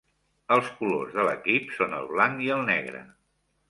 Els 0.55 0.71
colors 0.79 1.13
de 1.19 1.27
l'equip 1.29 1.71
són 1.79 1.97
el 2.01 2.11
blanc 2.17 2.45
i 2.49 2.53
el 2.61 2.69
negre. 2.75 3.09